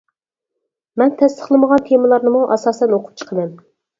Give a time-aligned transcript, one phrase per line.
[1.01, 3.55] مەن تەستىقلىمىغان تېمىلارنىمۇ ئاساسەن ئوقۇپ چىقىمەن.